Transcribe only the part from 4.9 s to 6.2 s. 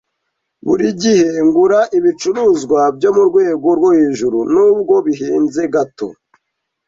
bihenze gato